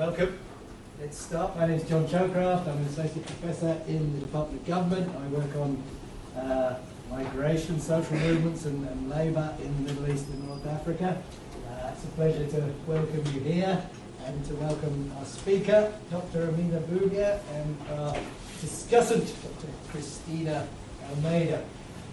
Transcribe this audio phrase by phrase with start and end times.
[0.00, 0.38] Welcome.
[0.98, 1.58] Let's start.
[1.58, 2.66] My name is John Chalcraft.
[2.66, 5.14] I'm an associate professor in the Department of Government.
[5.14, 5.82] I work on
[6.38, 6.78] uh,
[7.10, 11.22] migration, social movements, and, and labour in the Middle East and North Africa.
[11.68, 13.86] Uh, it's a pleasure to welcome you here
[14.24, 16.48] and to welcome our speaker, Dr.
[16.48, 18.14] Amina Boubia, and our
[18.62, 19.68] discussant, Dr.
[19.90, 20.66] Christina
[21.10, 21.62] Almeida.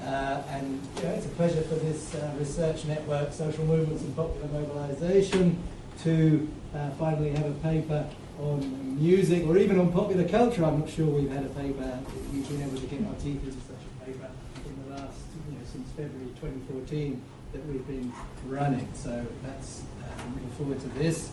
[0.02, 4.14] Uh, and you know, it's a pleasure for this uh, research network, Social Movements and
[4.14, 5.64] Popular Mobilisation,
[6.04, 8.08] to uh, finally have a paper
[8.40, 10.64] on music or even on popular culture.
[10.64, 12.00] I'm not sure we've had a paper,
[12.32, 14.30] we've been able to get our teeth into such a paper
[14.66, 17.22] in the last, you know, since February 2014
[17.54, 18.14] that we've been
[18.46, 18.88] running.
[18.94, 21.32] So that's, uh, looking forward to this.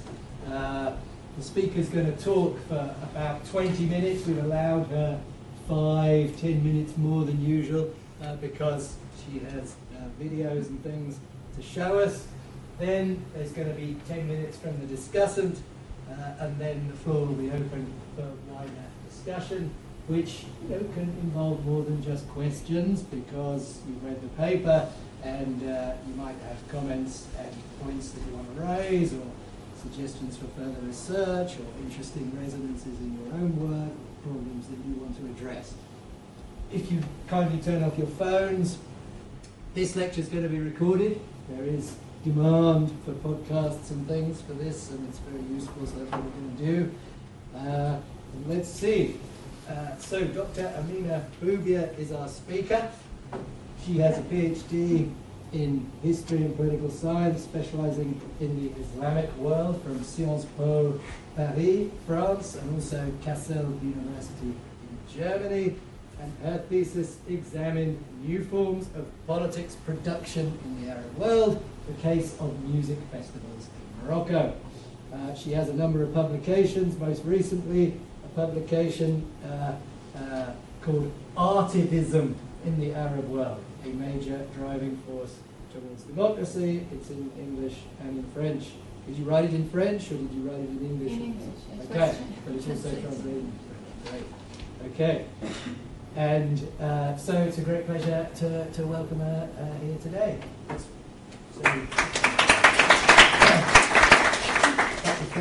[0.48, 0.92] Uh,
[1.36, 4.26] the speaker's going to talk for about 20 minutes.
[4.26, 5.20] We've allowed her
[5.68, 7.92] five, 10 minutes more than usual
[8.22, 11.18] uh, because she has uh, videos and things
[11.56, 12.26] to show us.
[12.78, 15.58] Then there's going to be 10 minutes from the discussant,
[16.10, 18.70] uh, and then the floor will be open for wider
[19.08, 19.72] discussion,
[20.06, 24.88] which you know, can involve more than just questions because you've read the paper
[25.22, 27.50] and uh, you might have comments and
[27.82, 29.26] points that you want to raise or
[29.80, 34.94] suggestions for further research or interesting resonances in your own work or problems that you
[34.96, 35.74] want to address.
[36.72, 38.78] If you kindly turn off your phones,
[39.74, 41.20] this lecture is going to be recorded.
[41.48, 46.10] There is demand for podcasts and things for this, and it's very useful, so that's
[46.10, 46.90] what we're going to do.
[47.56, 47.96] Uh,
[48.48, 49.16] let's see.
[49.68, 50.72] Uh, so, Dr.
[50.78, 52.90] Amina Boubia is our speaker.
[53.84, 55.10] She has a PhD
[55.52, 60.98] in history and political science, specializing in the Islamic world from Sciences Po
[61.36, 65.76] Paris, France, and also Kassel University in Germany.
[66.20, 72.36] And her thesis examined new forms of politics production in the Arab world, the case
[72.40, 74.54] of music festivals in Morocco.
[75.12, 79.72] Uh, she has a number of publications, most recently a publication uh,
[80.16, 85.36] uh, called Artivism in the Arab World, a major driving force
[85.72, 86.86] towards democracy.
[86.92, 88.70] It's in English and in French.
[89.06, 91.12] Did you write it in French or did you write it in English?
[91.12, 91.54] In English.
[91.76, 91.90] yes.
[91.90, 93.52] Okay, but it's also translated.
[94.10, 94.24] Great.
[94.92, 95.24] Okay.
[96.16, 100.38] And uh, so it's a great pleasure to, to welcome her uh, here today.
[101.54, 101.70] Before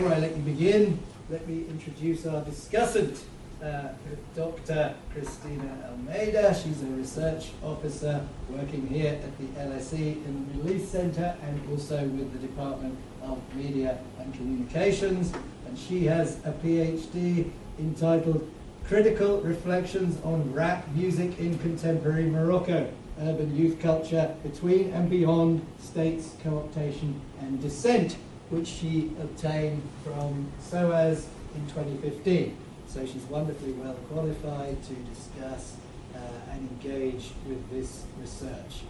[0.10, 1.00] I let you begin,
[1.32, 3.22] let me introduce our discussant,
[3.64, 3.88] uh,
[4.36, 4.94] Dr.
[5.12, 6.54] Christina Almeida.
[6.54, 11.60] She's a research officer working here at the LSE in the Middle East Centre and
[11.72, 15.34] also with the Department of Media and Communications.
[15.68, 18.48] And she has a PhD entitled
[18.86, 22.88] Critical Reflections on Rap Music in Contemporary Morocco,
[23.22, 28.18] Urban Youth Culture Between and Beyond States, Co-optation and Dissent,
[28.50, 32.58] which she obtained from SOAS in 2015.
[32.88, 35.78] So she's wonderfully well qualified to discuss
[36.16, 36.20] uh,
[36.52, 38.82] and engage with this research.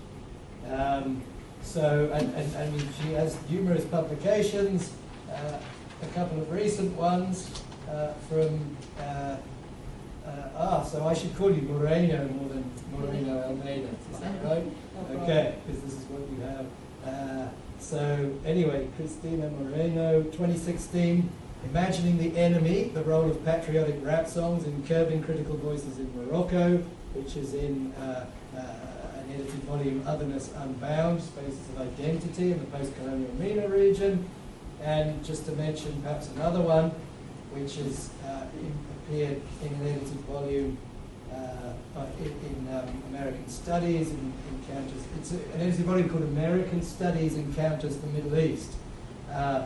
[0.69, 1.21] Um,
[1.61, 4.91] so, and, and, and she has numerous publications,
[5.31, 5.57] uh,
[6.01, 9.37] a couple of recent ones uh, from uh,
[10.57, 13.89] ah, so I should call you Moreno more than Moreno Almeida.
[14.11, 14.63] Is that right?
[15.11, 16.65] Okay, because this is what you have.
[17.05, 21.29] Uh, so anyway, Cristina Moreno, 2016,
[21.69, 26.77] Imagining the Enemy, the role of patriotic rap songs in curbing critical voices in Morocco,
[27.13, 28.25] which is in uh,
[28.55, 34.29] uh, an edited volume, Otherness Unbound, Spaces of Identity in the post-colonial MENA region.
[34.81, 36.91] And just to mention perhaps another one,
[37.53, 38.45] which is uh,
[39.05, 40.77] appeared in an edited volume
[41.31, 45.03] uh, in, in um, American Studies and Encounters.
[45.19, 48.73] It's a, an edited volume called American Studies Encounters the Middle East.
[49.31, 49.65] Uh,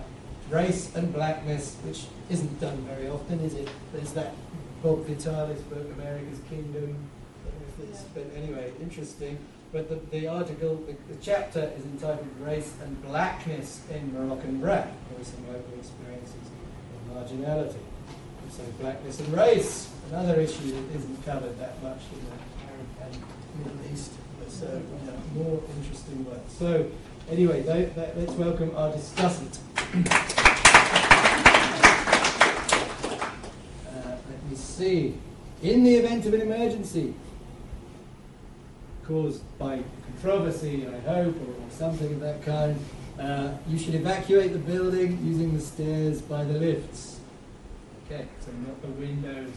[0.49, 3.69] Race and Blackness, which isn't done very often, is it?
[3.93, 4.33] There's that
[4.81, 6.95] Bob Vitalis book, America's Kingdom.
[7.79, 7.99] Yeah.
[8.13, 9.37] But anyway, interesting.
[9.73, 14.89] But the, the article, the, the, chapter is entitled Race and Blackness in Moroccan Rap,
[15.17, 17.75] or some local experiences of marginality.
[18.49, 22.31] So blackness and race, another issue that isn't covered that much in the
[22.65, 26.39] Arab and Middle East, but so yeah, more interesting work.
[26.47, 26.89] So
[27.29, 29.59] anyway, let's welcome our discussant.
[33.85, 35.15] uh, let me see.
[35.61, 37.13] In the event of an emergency
[39.05, 42.79] caused by controversy, I hope, or something of that kind,
[43.19, 47.16] uh, you should evacuate the building using the stairs by the lifts.
[48.09, 49.51] Okay, so not the windows,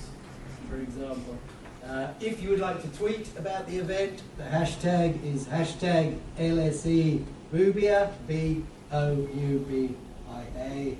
[0.68, 1.38] for example.
[1.86, 7.24] Uh, if you would like to tweet about the event, the hashtag is hashtag LSE
[7.52, 9.94] Boubia, B O U B
[10.28, 10.98] I A.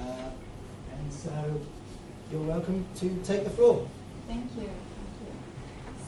[0.00, 0.30] Uh,
[0.94, 1.60] and So
[2.30, 3.88] you're welcome to take the floor.
[4.28, 4.70] Thank you.
[4.70, 5.32] Thank you.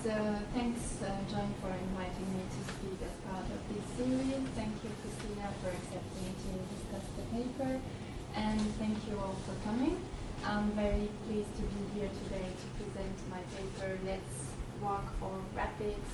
[0.05, 4.47] So thanks, uh, John, for inviting me to speak as part of this series.
[4.55, 7.81] Thank you, Christina, for accepting to discuss the paper.
[8.37, 9.99] And thank you all for coming.
[10.45, 16.09] I'm very pleased to be here today to present my paper, Let's Walk for Rapids,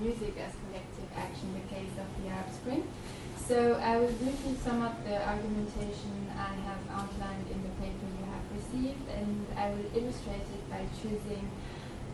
[0.00, 2.84] Music as Collective Action, the case of the Arab Spring.
[3.36, 8.26] So I will briefly sum up the argumentation I have outlined in the paper you
[8.30, 11.50] have received, and I will illustrate it by choosing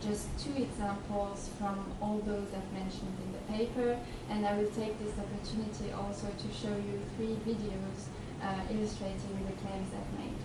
[0.01, 4.97] just two examples from all those I've mentioned in the paper, and I will take
[4.99, 8.07] this opportunity also to show you three videos
[8.41, 10.38] uh, illustrating the claims I've made.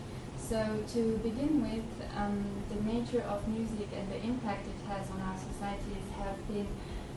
[0.48, 0.60] So
[0.92, 5.38] to begin with, um, the nature of music and the impact it has on our
[5.38, 6.68] societies have been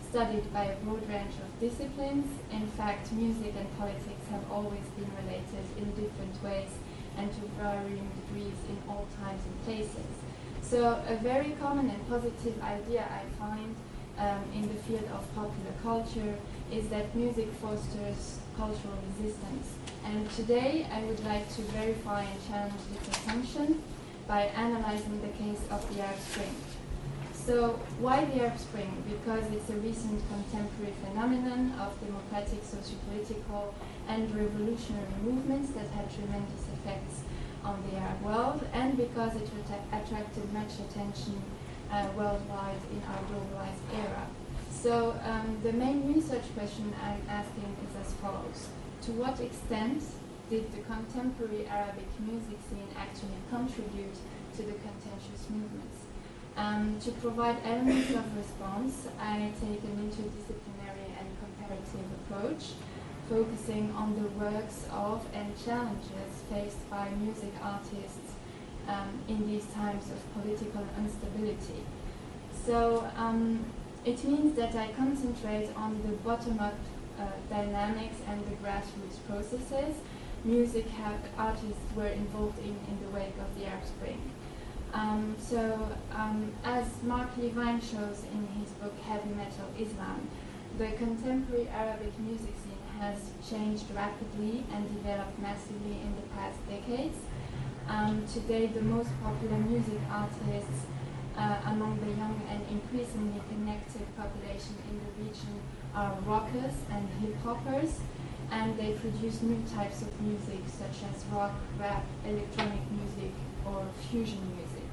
[0.09, 2.25] studied by a broad range of disciplines.
[2.51, 6.71] In fact, music and politics have always been related in different ways
[7.17, 10.07] and to varying degrees in all times and places.
[10.61, 13.75] So a very common and positive idea I find
[14.17, 16.35] um, in the field of popular culture
[16.71, 19.67] is that music fosters cultural resistance.
[20.05, 23.81] And today I would like to verify and challenge this assumption
[24.27, 26.55] by analyzing the case of the Arab Spring.
[27.33, 28.91] So why the Arab Spring?
[29.09, 33.73] Because it's a recent contemporary phenomenon of democratic, socio-political
[34.09, 37.21] and revolutionary movements that had tremendous effects
[37.63, 39.49] on the Arab world and because it
[39.93, 41.41] attracted much attention
[41.91, 44.27] uh, worldwide in our globalized era.
[44.71, 48.69] So um, the main research question I'm asking is as follows.
[49.07, 50.03] To what extent
[50.49, 54.19] did the contemporary Arabic music scene actually contribute
[54.57, 56.03] to the contentious movements?
[56.57, 62.75] Um, to provide elements of response, I take an interdisciplinary and comparative approach,
[63.29, 68.35] focusing on the works of and challenges faced by music artists
[68.89, 71.79] um, in these times of political instability.
[72.65, 73.63] So um,
[74.03, 76.96] it means that I concentrate on the bottom-up uh,
[77.49, 79.95] dynamics and the grassroots processes
[80.43, 80.85] music
[81.37, 84.21] artists were involved in in the wake of the Arab Spring.
[84.93, 90.29] Um, so, um, as Mark Levine shows in his book Heavy Metal Islam,
[90.77, 93.17] the contemporary Arabic music scene has
[93.47, 97.17] changed rapidly and developed massively in the past decades.
[97.89, 100.85] Um, today, the most popular music artists
[101.37, 105.61] uh, among the young and increasingly connected population in the region
[105.97, 107.99] are rockers and hip hoppers,
[108.51, 113.33] and they produce new types of music such as rock, rap, electronic music,
[113.65, 114.87] or fusion music.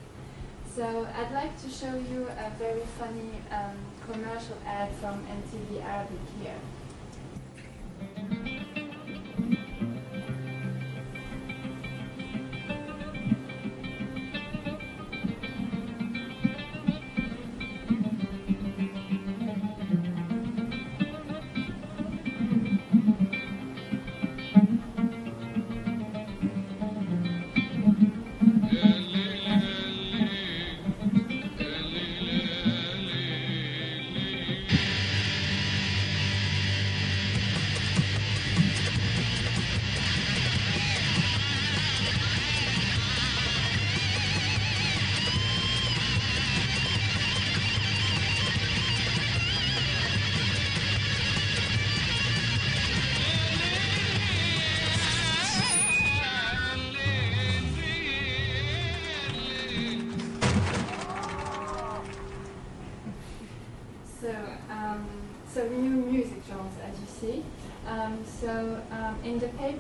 [0.75, 3.77] So I'd like to show you a very funny um,
[4.11, 6.59] commercial ad from MTV Arabic here.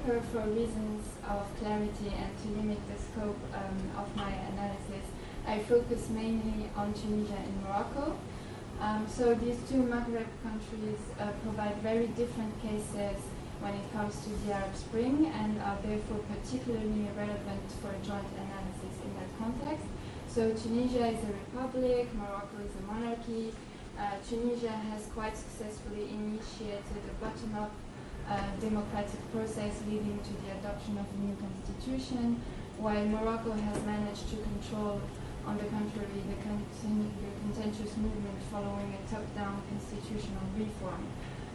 [0.04, 5.00] For reasons of clarity and to limit the scope um, of my analysis,
[5.46, 8.14] I focus mainly on Tunisia and Morocco.
[8.80, 13.16] Um, so these two Maghreb countries uh, provide very different cases
[13.60, 18.94] when it comes to the Arab Spring and are therefore particularly relevant for joint analysis
[19.00, 19.86] in that context.
[20.28, 23.54] So Tunisia is a republic, Morocco is a monarchy.
[23.98, 27.72] Uh, Tunisia has quite successfully initiated a bottom-up
[28.60, 32.40] democratic process leading to the adoption of a new constitution,
[32.78, 35.00] while Morocco has managed to control,
[35.46, 41.04] on the contrary, the, the contentious movement following a top-down constitutional reform.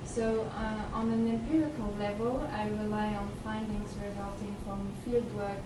[0.06, 5.62] So uh, on an empirical level, I rely on findings resulting from fieldwork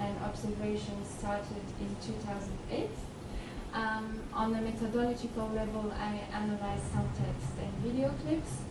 [0.00, 2.90] and observations started in 2008.
[3.74, 8.62] Um, on a methodological level, I analyze some text and video clips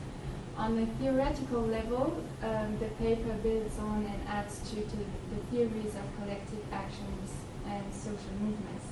[0.56, 5.96] On a theoretical level, um, the paper builds on and adds to, to the theories
[5.96, 7.32] of collective actions
[7.68, 8.86] and social movements.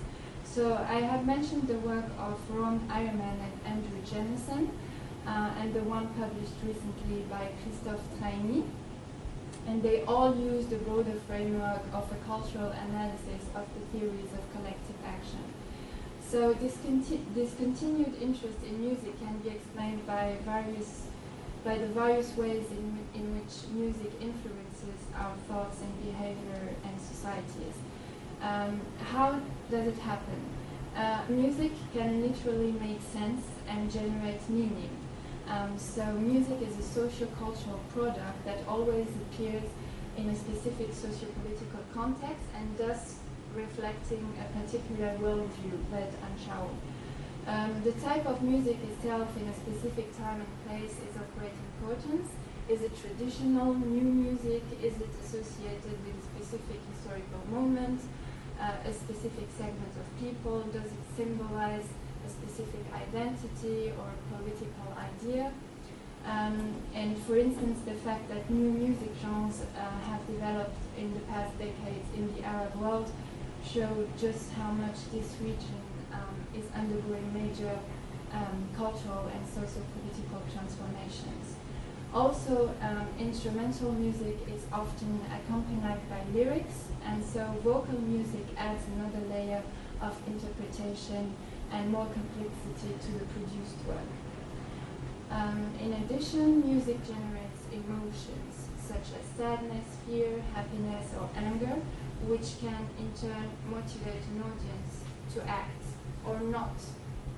[0.44, 4.72] So I have mentioned the work of Ron Eyerman and Andrew Jamison,
[5.28, 8.66] uh, and the one published recently by Christophe Traini.
[9.68, 14.42] And they all use the broader framework of a cultural analysis of the theories of
[14.52, 15.44] collective action.
[16.28, 21.04] So this, conti- this continued interest in music can be explained by various
[21.64, 27.76] by the various ways in, in which music influences our thoughts and behavior and societies.
[28.42, 29.40] Um, how
[29.70, 30.42] does it happen?
[30.96, 34.90] Uh, music can literally make sense and generate meaning.
[35.48, 39.70] Um, so music is a socio-cultural product that always appears
[40.18, 43.20] in a specific socio-political context and thus
[43.54, 46.76] reflecting a particular worldview, led Anschauung.
[47.48, 51.58] Um, the type of music itself in a specific time and place is of great
[51.74, 52.30] importance.
[52.70, 54.64] Is it traditional, new music?
[54.82, 58.02] Is it associated with a specific historical moment,
[58.60, 60.62] uh, a specific segment of people?
[60.72, 61.88] Does it symbolize
[62.26, 64.08] a specific identity or
[64.38, 65.52] political idea?
[66.26, 71.22] Um, and for instance, the fact that new music genres uh, have developed in the
[71.22, 73.12] past decades in the Arab world
[73.66, 75.82] show just how much this region
[76.58, 77.78] is undergoing major
[78.32, 81.56] um, cultural and socio-political transformations.
[82.14, 89.26] Also, um, instrumental music is often accompanied by lyrics, and so vocal music adds another
[89.30, 89.64] layer
[90.02, 91.34] of interpretation
[91.72, 94.12] and more complexity to the produced work.
[95.30, 101.80] Um, in addition, music generates emotions such as sadness, fear, happiness, or anger,
[102.28, 105.04] which can in turn motivate an audience
[105.34, 105.81] to act
[106.26, 106.76] or not,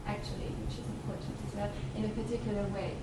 [0.05, 2.93] actually, which is important as well, in a particular way.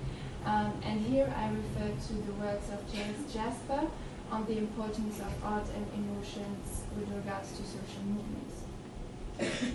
[0.45, 3.87] Um, and here I refer to the works of James Jasper
[4.31, 8.63] on the importance of art and emotions with regards to social movements.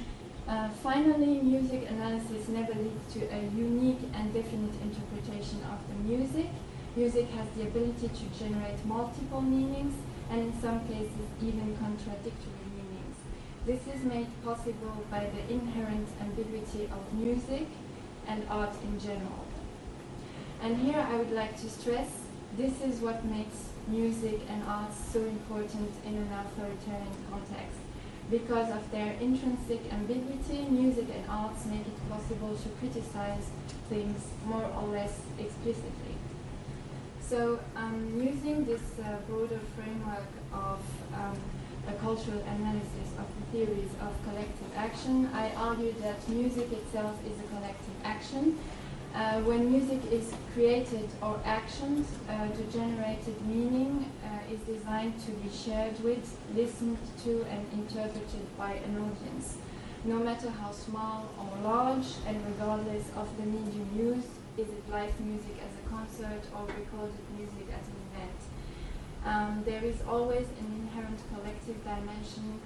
[0.48, 6.46] Uh, finally, music analysis never leads to a unique and definite interpretation of the music.
[6.94, 9.94] Music has the ability to generate multiple meanings
[10.30, 12.65] and in some cases even contradictory.
[13.66, 17.66] This is made possible by the inherent ambiguity of music
[18.28, 19.44] and art in general.
[20.62, 22.08] And here I would like to stress
[22.56, 27.80] this is what makes music and art so important in an authoritarian context.
[28.30, 33.50] Because of their intrinsic ambiguity, music and arts make it possible to criticize
[33.88, 36.14] things more or less explicitly.
[37.20, 40.78] So, um, using this uh, broader framework of
[41.12, 41.36] um,
[41.88, 47.38] a cultural analysis of the theories of collective action, I argue that music itself is
[47.38, 48.58] a collective action.
[49.14, 55.30] Uh, when music is created or actioned, uh, the generated meaning uh, is designed to
[55.32, 59.56] be shared with, listened to, and interpreted by an audience.
[60.04, 64.28] No matter how small or large, and regardless of the medium used,
[64.58, 68.05] is it live music as a concert or recorded music as event.
[69.26, 72.60] Um, there is always an inherent collective dimension,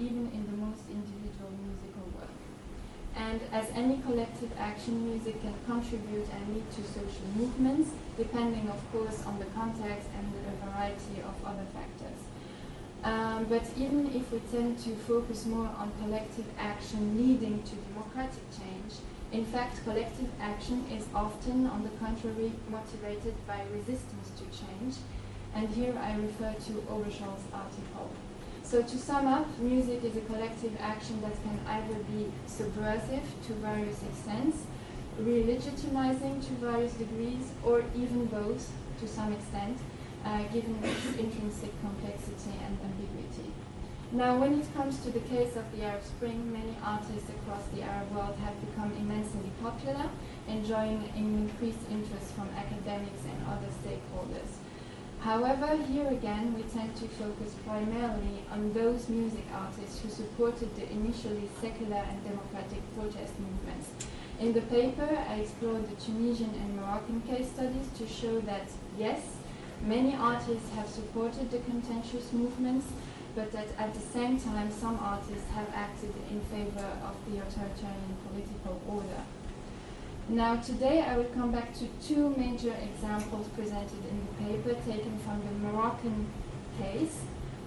[0.00, 2.32] even in the most individual musical work.
[3.14, 8.80] And as any collective action, music can contribute and lead to social movements, depending, of
[8.90, 12.20] course, on the context and a variety of other factors.
[13.04, 18.48] Um, but even if we tend to focus more on collective action leading to democratic
[18.56, 18.94] change,
[19.30, 24.96] in fact, collective action is often, on the contrary, motivated by resistance to change.
[25.54, 28.10] And here I refer to Auberjont's article.
[28.62, 33.52] So to sum up, music is a collective action that can either be subversive to
[33.54, 34.58] various extents,
[35.18, 39.78] re-legitimizing to various degrees, or even both to some extent,
[40.24, 43.52] uh, given its intrinsic complexity and ambiguity.
[44.10, 47.82] Now, when it comes to the case of the Arab Spring, many artists across the
[47.82, 50.08] Arab world have become immensely popular,
[50.48, 54.60] enjoying an increased interest from academics and other stakeholders.
[55.20, 60.88] However, here again, we tend to focus primarily on those music artists who supported the
[60.90, 63.90] initially secular and democratic protest movements.
[64.38, 69.20] In the paper, I explored the Tunisian and Moroccan case studies to show that, yes,
[69.84, 72.86] many artists have supported the contentious movements,
[73.34, 78.16] but that at the same time, some artists have acted in favor of the authoritarian
[78.28, 79.22] political order.
[80.30, 85.18] Now today I will come back to two major examples presented in the paper taken
[85.20, 86.26] from the Moroccan
[86.78, 87.16] case.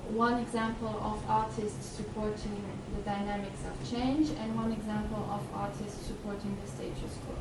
[0.09, 2.61] One example of artists supporting
[2.95, 7.33] the dynamics of change and one example of artists supporting the status quo.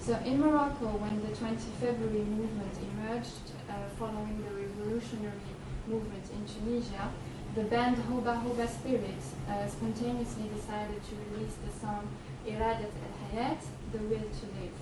[0.00, 5.54] So in Morocco, when the 20 February movement emerged uh, following the revolutionary
[5.86, 7.12] movement in Tunisia,
[7.54, 12.08] the band Hoba Hoba Spirit uh, spontaneously decided to release the song
[12.44, 13.58] Iradat al Hayat,
[13.92, 14.76] The Will to Live.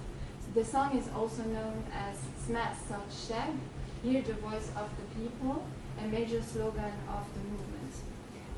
[0.54, 3.54] The song is also known as Sma Sot Shab,
[4.02, 5.64] Hear the Voice of the People,
[6.02, 7.92] a major slogan of the movement.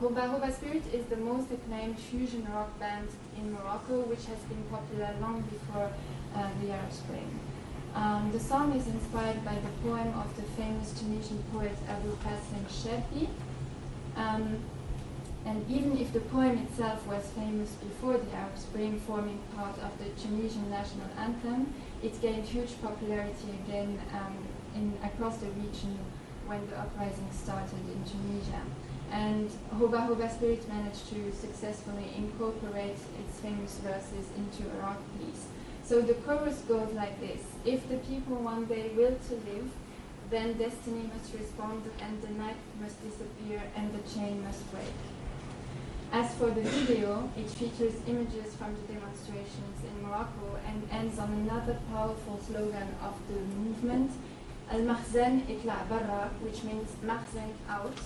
[0.01, 4.63] Hoba Hoba Spirit is the most acclaimed fusion rock band in Morocco, which has been
[4.71, 5.93] popular long before
[6.35, 7.39] uh, the Arab Spring.
[7.95, 12.65] Um, the song is inspired by the poem of the famous Tunisian poet Abu Qasim
[12.71, 13.29] Shabi,
[14.17, 14.57] um,
[15.45, 19.91] and even if the poem itself was famous before the Arab Spring, forming part of
[19.99, 24.37] the Tunisian national anthem, it gained huge popularity again um,
[24.75, 25.99] in, across the region
[26.47, 28.63] when the uprising started in Tunisia.
[29.11, 35.47] And Hoba Hoba Spirit managed to successfully incorporate its famous verses into a rock piece.
[35.85, 39.71] So the chorus goes like this If the people one day will to live,
[40.31, 45.12] then destiny must respond and the night must disappear and the chain must break.
[46.13, 51.33] As for the video, it features images from the demonstrations in Morocco and ends on
[51.33, 54.11] another powerful slogan of the movement,
[54.71, 57.97] Al-Mahzen itla barra, which means Mahzen out,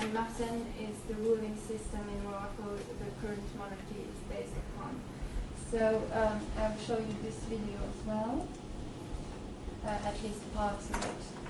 [0.00, 5.00] and Mahzen is the ruling system in Morocco the current monarchy is based upon.
[5.70, 8.48] So um, I'll show you this video as well,
[9.86, 11.44] uh, at least parts of it.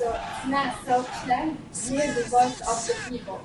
[0.00, 3.38] So, Sma Sot Shab, hear the voice of the people.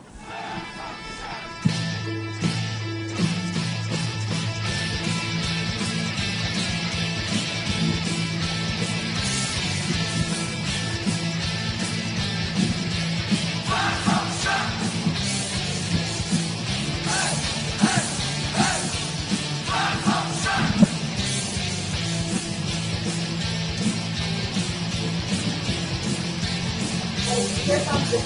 [28.05, 28.21] And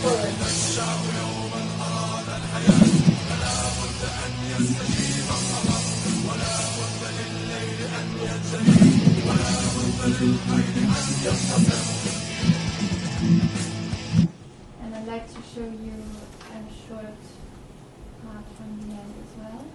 [14.96, 15.94] I'd like to show you
[16.44, 17.16] a short
[18.24, 19.66] part from the end as well.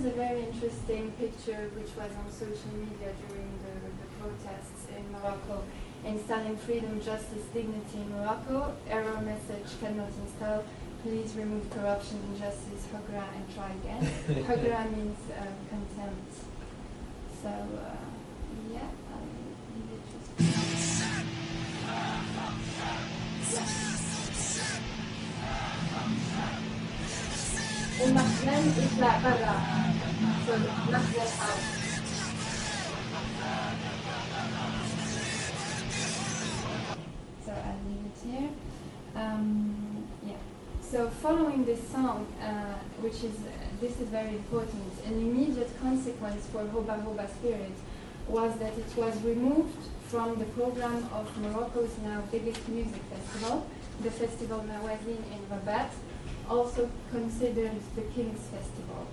[0.00, 5.04] Is a very interesting picture which was on social media during the, the protests in
[5.12, 5.62] Morocco.
[6.06, 8.74] Installing freedom, justice, dignity in Morocco.
[8.88, 10.64] Error message cannot install.
[11.02, 14.02] Please remove corruption, and injustice, Hagra, and try again.
[14.48, 16.32] Hagra means um, contempt.
[17.42, 17.96] So uh,
[18.72, 19.28] yeah, I'll
[19.76, 20.69] leave it just.
[28.40, 28.48] So,
[30.56, 31.58] not out.
[37.44, 38.48] So, I leave it here.
[39.14, 40.32] Um, yeah.
[40.80, 46.46] So, following this song, uh, which is, uh, this is very important, an immediate consequence
[46.46, 47.72] for Hoba Hoba Spirit
[48.26, 49.76] was that it was removed
[50.08, 53.66] from the program of Morocco's now biggest music festival,
[54.02, 55.90] the Festival Mawazine in Rabat,
[56.50, 59.06] also considered the King's Festival.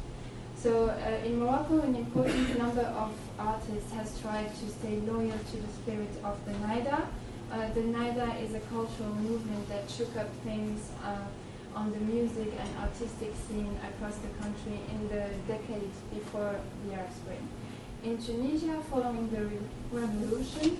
[0.57, 5.57] So uh, in Morocco, an important number of artists has tried to stay loyal to
[5.57, 7.05] the spirit of the Nayda.
[7.51, 11.19] Uh, the Nayda is a cultural movement that shook up things uh,
[11.75, 17.13] on the music and artistic scene across the country in the decades before the Arab
[17.13, 17.47] Spring.
[18.03, 19.59] In Tunisia, following the re-
[19.91, 20.79] revolution,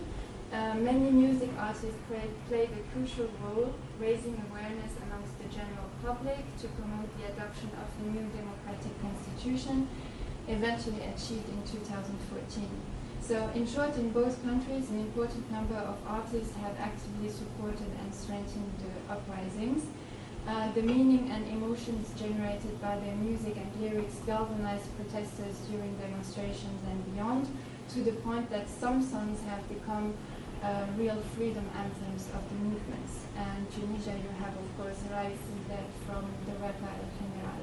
[0.54, 6.40] uh, many music artists played, played a crucial role raising awareness amongst the general public
[6.62, 9.88] to promote the adoption of the new democratic constitution,
[10.48, 12.70] eventually achieved in 2014.
[13.20, 18.14] So, in short, in both countries, an important number of artists have actively supported and
[18.16, 19.84] strengthened the uprisings.
[20.48, 26.80] Uh, the meaning and emotions generated by their music and lyrics galvanized protesters during demonstrations
[26.90, 27.50] and beyond,
[27.90, 30.14] to the point that some songs have become
[30.64, 33.26] uh, real freedom anthems of the movements.
[33.38, 37.62] And Tunisia, you have, of course, Rais Zidane from the rapper El General.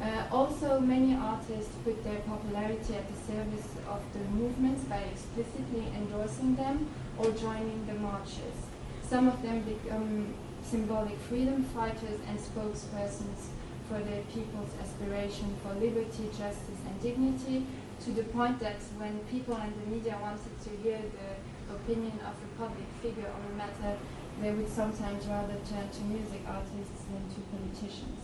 [0.00, 5.84] Uh, also, many artists put their popularity at the service of the movements by explicitly
[5.96, 8.54] endorsing them or joining the marches.
[9.02, 13.48] Some of them become symbolic freedom fighters and spokespersons
[13.88, 17.66] for the people's aspiration for liberty, justice, and dignity,
[18.04, 21.28] to the point that when people and the media wanted to hear the
[21.74, 23.98] opinion of a public figure on a matter,
[24.40, 28.20] they would sometimes rather turn to music artists than to politicians.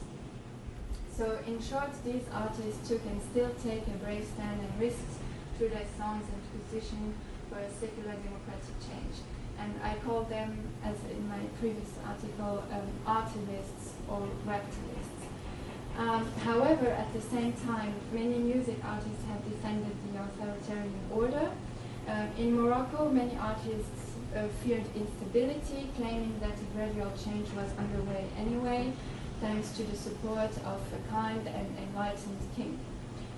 [1.16, 5.18] So in short, these artists took and still take a brave stand and risks
[5.56, 7.14] through their songs and position
[7.50, 9.22] for a secular democratic change.
[9.58, 15.14] And I call them, as in my previous article, um, artivists or raptilists.
[15.96, 21.50] Um, however, at the same time, many music artists have defended the authoritarian order.
[22.06, 28.26] Uh, in Morocco, many artists uh, feared instability, claiming that a gradual change was underway
[28.36, 28.92] anyway,
[29.40, 32.78] thanks to the support of a kind and enlightened king.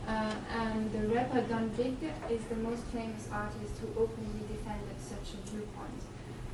[0.09, 1.97] Uh, and the rapper Don Bigg
[2.31, 6.03] is the most famous artist who openly defended such a viewpoint.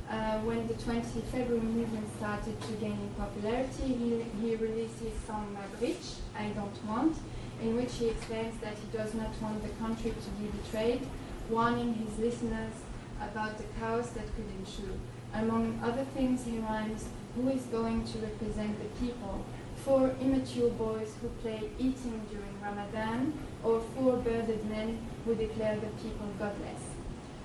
[0.09, 5.55] Uh, when the 20 February movement started to gain popularity, he, he released his song
[5.57, 7.17] Mabghitch, I Don't Want,
[7.61, 11.07] in which he explains that he does not want the country to be betrayed,
[11.49, 12.73] warning his listeners
[13.21, 14.99] about the chaos that could ensue.
[15.33, 19.45] Among other things, he rhymes, Who is going to represent the people?
[19.83, 25.87] Four immature boys who play eating during Ramadan, or four bearded men who declare the
[26.01, 26.83] people godless.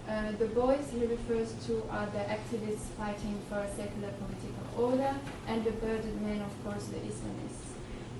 [0.08, 5.14] Uh, the boys he refers to are the activists fighting for a secular political order,
[5.46, 7.68] and the bearded men, of course, the Islamists.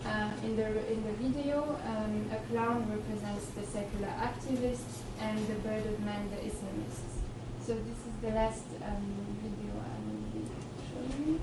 [0.05, 4.98] Uh, in the in the video, um, a clown represents the secular activists,
[5.29, 7.21] and the bird of man the Islamists.
[7.61, 10.43] So this is the last um, video I will be
[10.89, 11.41] showing you.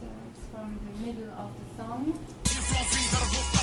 [0.00, 3.57] So it's from the middle of the song.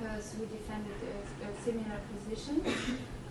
[0.00, 2.62] Who defended a, a similar position.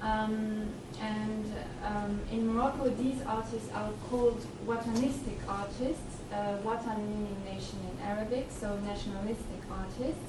[0.02, 1.46] Um, and
[1.86, 8.48] um, in Morocco, these artists are called Watanistic artists, uh, Watan meaning nation in Arabic,
[8.50, 10.26] so nationalistic artists.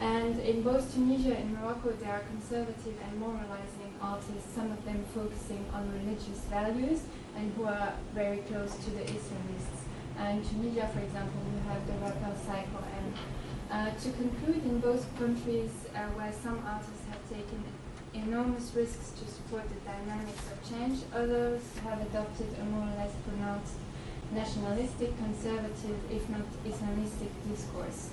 [0.00, 5.04] And in both Tunisia and Morocco, there are conservative and moralizing artists, some of them
[5.14, 7.02] focusing on religious values
[7.36, 9.82] and who are very close to the Islamists.
[10.18, 13.14] And in Tunisia, for example, we have the rapper Psycho M.
[13.72, 17.56] Uh, to conclude, in both countries uh, where some artists have taken
[18.12, 23.16] enormous risks to support the dynamics of change, others have adopted a more or less
[23.24, 23.80] pronounced
[24.30, 28.10] nationalistic, conservative, if not Islamistic discourse.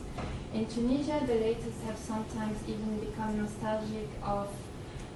[0.54, 4.48] In Tunisia, the latest have sometimes even become nostalgic of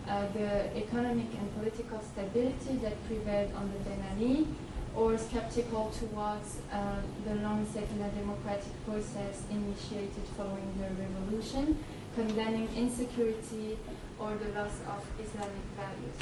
[0.09, 4.47] uh, the economic and political stability that prevailed under Ben Ali,
[4.95, 11.77] or skeptical towards uh, the long secular democratic process initiated following the revolution,
[12.15, 13.77] condemning insecurity
[14.19, 16.17] or the loss of Islamic values.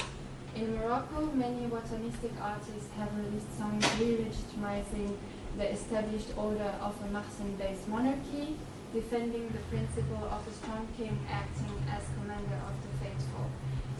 [0.54, 5.16] In Morocco, many Watanistic artists have released songs re-legitimizing
[5.56, 8.56] the established order of a Mahsen-based monarchy,
[8.92, 13.48] defending the principle of a strong king acting as commander of the faithful.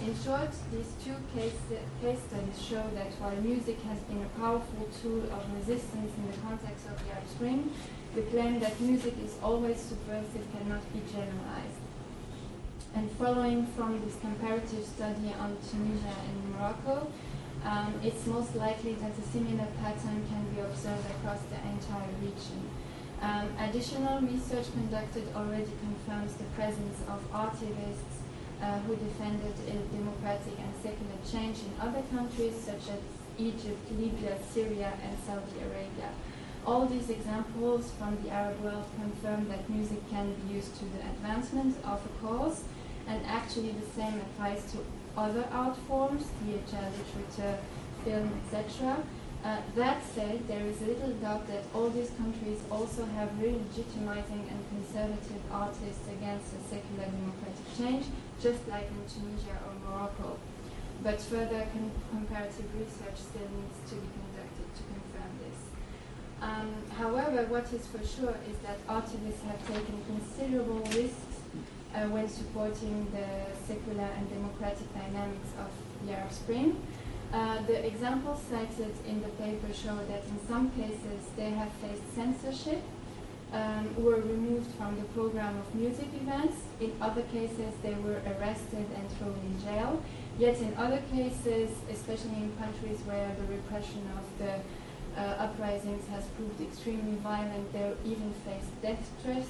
[0.00, 1.54] In short, these two case,
[2.00, 6.38] case studies show that while music has been a powerful tool of resistance in the
[6.42, 7.70] context of the Arab Spring,
[8.14, 11.82] the claim that music is always subversive cannot be generalized.
[12.94, 17.06] And following from this comparative study on Tunisia and Morocco,
[17.64, 22.68] um, it's most likely that a similar pattern can be observed across the entire region.
[23.22, 28.11] Um, additional research conducted already confirms the presence of artivists
[28.62, 33.00] uh, who defended a democratic and secular change in other countries such as
[33.38, 36.10] Egypt, Libya, Syria, and Saudi Arabia.
[36.64, 41.00] All these examples from the Arab world confirm that music can be used to the
[41.00, 42.62] advancement of a cause
[43.08, 44.78] and actually the same applies to
[45.16, 47.58] other art forms, theatre, literature,
[48.04, 48.96] film, etc.
[49.44, 54.60] Uh, that said, there is little doubt that all these countries also have re-legitimizing and
[54.70, 58.06] conservative artists against a secular democratic change,
[58.40, 60.38] just like in Tunisia or Morocco.
[61.02, 65.58] But further com comparative research still needs to be conducted to confirm this.
[66.40, 71.42] Um, however, what is for sure is that artists have taken considerable risks
[71.94, 73.26] uh, when supporting the
[73.66, 75.70] secular and democratic dynamics of
[76.06, 76.78] the Arab Spring.
[77.32, 82.14] Uh, the examples cited in the paper show that in some cases they have faced
[82.14, 82.82] censorship,
[83.52, 86.56] um, were removed from the program of music events.
[86.80, 90.02] In other cases, they were arrested and thrown in jail.
[90.38, 94.54] Yet in other cases, especially in countries where the repression of the
[95.20, 99.48] uh, uprisings has proved extremely violent, they even faced death threats.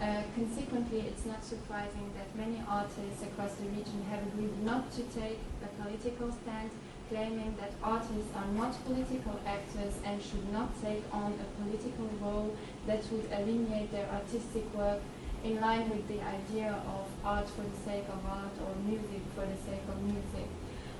[0.00, 5.02] Uh, consequently, it's not surprising that many artists across the region have agreed not to
[5.16, 6.70] take a political stand
[7.10, 12.56] claiming that artists are not political actors and should not take on a political role
[12.86, 15.00] that would alienate their artistic work
[15.42, 19.44] in line with the idea of art for the sake of art or music for
[19.44, 20.48] the sake of music.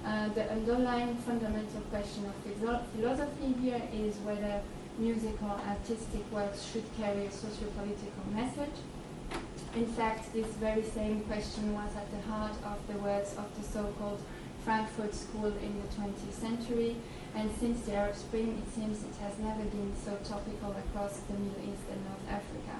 [0.05, 2.35] Uh, the underlying fundamental question of
[2.93, 4.61] philosophy here is whether
[4.99, 8.77] musical artistic works should carry a socio-political message.
[9.77, 13.63] In fact, this very same question was at the heart of the works of the
[13.63, 14.21] so-called
[14.65, 16.97] Frankfurt School in the 20th century,
[17.35, 21.35] and since the Arab Spring, it seems it has never been so topical across the
[21.35, 22.77] Middle East and North Africa.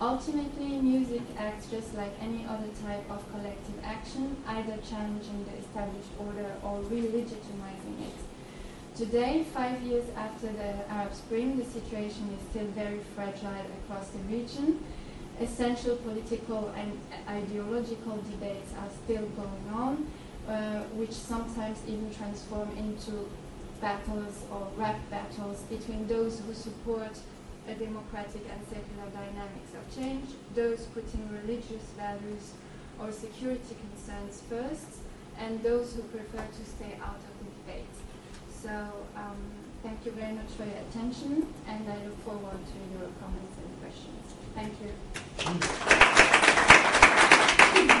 [0.00, 6.10] Ultimately, music acts just like any other type of collective action, either challenging the established
[6.18, 8.18] order or re-legitimizing it.
[8.96, 14.18] Today, five years after the Arab Spring, the situation is still very fragile across the
[14.20, 14.84] region.
[15.40, 20.10] Essential political and ideological debates are still going on,
[20.48, 23.28] uh, which sometimes even transform into
[23.80, 27.18] battles or rap battles between those who support
[27.68, 32.52] a democratic and secular dynamics of change, those putting religious values
[33.00, 35.00] or security concerns first,
[35.38, 37.96] and those who prefer to stay out of the debate.
[38.62, 38.70] So
[39.16, 39.36] um,
[39.82, 43.68] thank you very much for your attention, and I look forward to your comments and
[43.80, 44.34] questions.
[44.54, 44.72] Thank